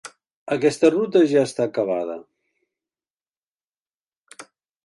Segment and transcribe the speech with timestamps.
[0.53, 2.15] Aquesta ruta ja està acabada.